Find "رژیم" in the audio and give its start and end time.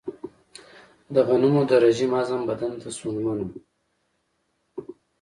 1.85-2.11